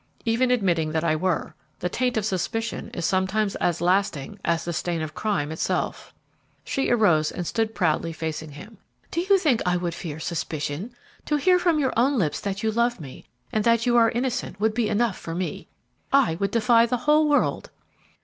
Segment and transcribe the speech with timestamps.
[0.25, 4.73] "Even admitting that I were, the taint of suspicion is sometimes as lasting as the
[4.73, 6.11] stain of crime itself."
[6.63, 8.79] She arose and stood proudly facing him.
[9.11, 10.95] "Do you think I would fear suspicion?
[11.27, 14.59] To hear from your own lips that you love me and that you are innocent
[14.59, 15.67] would be enough for me;
[16.11, 17.69] I would defy the whole world!"